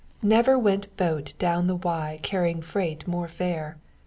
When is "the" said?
1.67-1.75